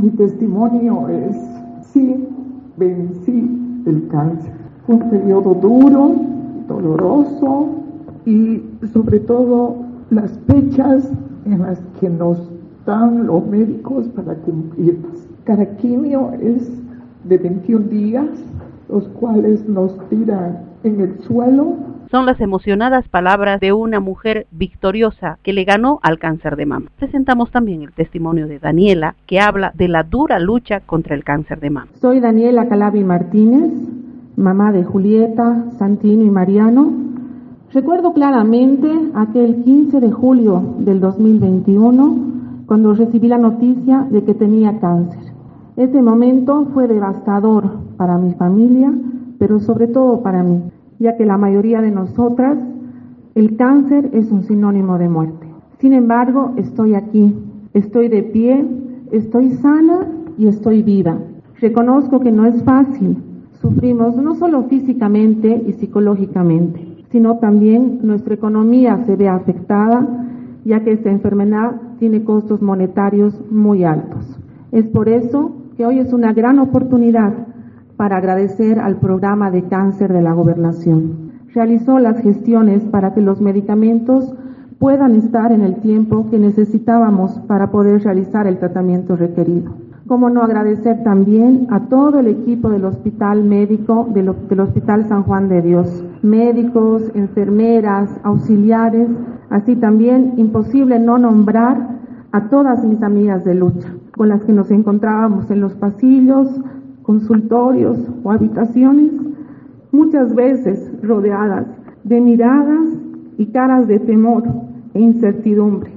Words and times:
Mi 0.00 0.10
testimonio 0.10 1.08
es, 1.08 1.36
sí, 1.92 2.24
vencí 2.76 3.82
el 3.84 4.06
cáncer. 4.06 4.52
Un 4.86 5.10
periodo 5.10 5.54
duro, 5.54 6.12
doloroso 6.68 7.66
y 8.24 8.62
sobre 8.92 9.18
todo 9.18 9.74
las 10.10 10.38
fechas 10.46 11.10
en 11.46 11.62
las 11.62 11.80
que 11.98 12.08
nos 12.08 12.38
dan 12.86 13.26
los 13.26 13.44
médicos 13.48 14.06
para 14.10 14.36
cumplirlas. 14.36 15.26
Cada 15.42 15.66
quimio 15.78 16.30
es 16.40 16.70
de 17.24 17.38
21 17.38 17.88
días, 17.88 18.28
los 18.88 19.08
cuales 19.08 19.68
nos 19.68 19.98
tiran 20.10 20.60
en 20.84 21.00
el 21.00 21.18
suelo 21.22 21.72
son 22.10 22.26
las 22.26 22.40
emocionadas 22.40 23.08
palabras 23.08 23.60
de 23.60 23.72
una 23.72 24.00
mujer 24.00 24.46
victoriosa 24.50 25.38
que 25.42 25.52
le 25.52 25.64
ganó 25.64 26.00
al 26.02 26.18
cáncer 26.18 26.56
de 26.56 26.66
mama. 26.66 26.90
Presentamos 26.98 27.50
también 27.50 27.82
el 27.82 27.92
testimonio 27.92 28.46
de 28.46 28.58
Daniela, 28.58 29.14
que 29.26 29.40
habla 29.40 29.72
de 29.74 29.88
la 29.88 30.02
dura 30.02 30.38
lucha 30.38 30.80
contra 30.80 31.14
el 31.14 31.24
cáncer 31.24 31.60
de 31.60 31.70
mama. 31.70 31.90
Soy 32.00 32.20
Daniela 32.20 32.68
Calabi 32.68 33.04
Martínez, 33.04 33.70
mamá 34.36 34.72
de 34.72 34.84
Julieta, 34.84 35.64
Santino 35.78 36.24
y 36.24 36.30
Mariano. 36.30 36.90
Recuerdo 37.72 38.14
claramente 38.14 38.90
aquel 39.14 39.62
15 39.62 40.00
de 40.00 40.10
julio 40.10 40.76
del 40.78 41.00
2021, 41.00 42.64
cuando 42.66 42.94
recibí 42.94 43.28
la 43.28 43.38
noticia 43.38 44.06
de 44.10 44.24
que 44.24 44.34
tenía 44.34 44.78
cáncer. 44.78 45.20
Ese 45.76 46.02
momento 46.02 46.66
fue 46.72 46.88
devastador 46.88 47.64
para 47.96 48.16
mi 48.18 48.32
familia, 48.34 48.92
pero 49.38 49.60
sobre 49.60 49.86
todo 49.86 50.22
para 50.22 50.42
mí 50.42 50.62
ya 50.98 51.16
que 51.16 51.26
la 51.26 51.38
mayoría 51.38 51.80
de 51.80 51.90
nosotras 51.90 52.58
el 53.34 53.56
cáncer 53.56 54.10
es 54.14 54.32
un 54.32 54.42
sinónimo 54.42 54.98
de 54.98 55.08
muerte. 55.08 55.46
Sin 55.78 55.92
embargo, 55.92 56.54
estoy 56.56 56.94
aquí, 56.94 57.34
estoy 57.72 58.08
de 58.08 58.24
pie, 58.24 58.66
estoy 59.12 59.50
sana 59.50 60.08
y 60.36 60.48
estoy 60.48 60.82
viva. 60.82 61.18
Reconozco 61.60 62.18
que 62.18 62.32
no 62.32 62.46
es 62.46 62.62
fácil. 62.64 63.18
Sufrimos 63.60 64.16
no 64.16 64.34
solo 64.34 64.64
físicamente 64.64 65.62
y 65.66 65.72
psicológicamente, 65.74 67.04
sino 67.10 67.38
también 67.38 68.00
nuestra 68.02 68.34
economía 68.34 69.04
se 69.06 69.14
ve 69.14 69.28
afectada, 69.28 70.06
ya 70.64 70.82
que 70.82 70.92
esta 70.92 71.10
enfermedad 71.10 71.80
tiene 71.98 72.24
costos 72.24 72.60
monetarios 72.60 73.40
muy 73.50 73.84
altos. 73.84 74.38
Es 74.72 74.86
por 74.86 75.08
eso 75.08 75.52
que 75.76 75.86
hoy 75.86 76.00
es 76.00 76.12
una 76.12 76.32
gran 76.32 76.58
oportunidad 76.58 77.34
para 77.98 78.16
agradecer 78.18 78.78
al 78.78 78.96
programa 78.96 79.50
de 79.50 79.64
cáncer 79.64 80.12
de 80.12 80.22
la 80.22 80.32
gobernación. 80.32 81.32
Realizó 81.52 81.98
las 81.98 82.22
gestiones 82.22 82.84
para 82.84 83.12
que 83.12 83.20
los 83.20 83.40
medicamentos 83.40 84.32
puedan 84.78 85.16
estar 85.16 85.50
en 85.50 85.62
el 85.62 85.80
tiempo 85.80 86.30
que 86.30 86.38
necesitábamos 86.38 87.32
para 87.48 87.72
poder 87.72 88.04
realizar 88.04 88.46
el 88.46 88.58
tratamiento 88.58 89.16
requerido. 89.16 89.72
Como 90.06 90.30
no 90.30 90.42
agradecer 90.42 91.02
también 91.02 91.66
a 91.70 91.80
todo 91.88 92.20
el 92.20 92.28
equipo 92.28 92.70
del 92.70 92.84
Hospital 92.84 93.42
Médico 93.42 94.08
del, 94.14 94.32
del 94.48 94.60
Hospital 94.60 95.08
San 95.08 95.24
Juan 95.24 95.48
de 95.48 95.60
Dios, 95.60 96.04
médicos, 96.22 97.02
enfermeras, 97.14 98.08
auxiliares, 98.22 99.08
así 99.50 99.74
también 99.74 100.34
imposible 100.36 101.00
no 101.00 101.18
nombrar 101.18 101.98
a 102.30 102.48
todas 102.48 102.84
mis 102.84 103.02
amigas 103.02 103.44
de 103.44 103.56
lucha, 103.56 103.88
con 104.16 104.28
las 104.28 104.42
que 104.42 104.52
nos 104.52 104.70
encontrábamos 104.70 105.50
en 105.50 105.60
los 105.60 105.74
pasillos, 105.74 106.48
consultorios 107.08 107.96
o 108.22 108.30
habitaciones, 108.30 109.10
muchas 109.92 110.34
veces 110.34 110.92
rodeadas 111.02 111.66
de 112.04 112.20
miradas 112.20 112.86
y 113.38 113.46
caras 113.46 113.88
de 113.88 113.98
temor 113.98 114.42
e 114.92 115.00
incertidumbre, 115.00 115.90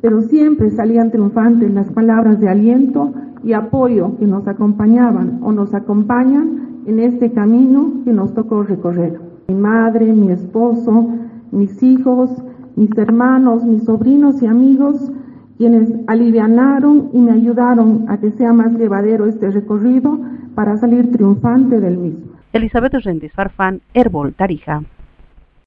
pero 0.00 0.22
siempre 0.22 0.70
salían 0.70 1.10
triunfantes 1.10 1.70
las 1.74 1.92
palabras 1.92 2.40
de 2.40 2.48
aliento 2.48 3.12
y 3.44 3.52
apoyo 3.52 4.16
que 4.18 4.26
nos 4.26 4.48
acompañaban 4.48 5.40
o 5.42 5.52
nos 5.52 5.74
acompañan 5.74 6.80
en 6.86 7.00
este 7.00 7.32
camino 7.32 7.92
que 8.06 8.14
nos 8.14 8.32
tocó 8.32 8.62
recorrer. 8.62 9.20
Mi 9.46 9.54
madre, 9.54 10.10
mi 10.10 10.30
esposo, 10.30 11.06
mis 11.52 11.82
hijos, 11.82 12.30
mis 12.76 12.96
hermanos, 12.96 13.62
mis 13.62 13.84
sobrinos 13.84 14.42
y 14.42 14.46
amigos 14.46 15.12
quienes 15.60 15.90
alivianaron 16.06 17.10
y 17.12 17.18
me 17.18 17.32
ayudaron 17.32 18.06
a 18.08 18.16
que 18.16 18.30
sea 18.30 18.50
más 18.50 18.72
llevadero 18.72 19.26
este 19.26 19.50
recorrido 19.50 20.18
para 20.54 20.78
salir 20.78 21.12
triunfante 21.12 21.78
del 21.80 21.98
mismo. 21.98 22.32
Elizabeth 22.54 22.94
Rendis 22.94 23.30
Farfán, 23.34 23.82
Herbol 23.92 24.32
Tarija. 24.32 24.82